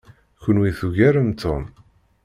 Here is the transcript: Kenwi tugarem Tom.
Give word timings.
Kenwi 0.41 0.69
tugarem 0.77 1.29
Tom. 1.41 1.63